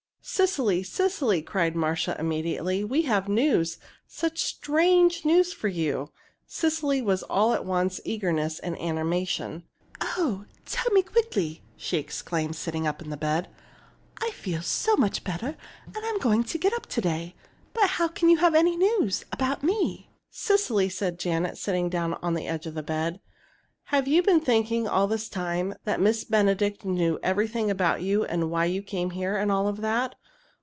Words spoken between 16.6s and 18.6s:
up to day. But how can you have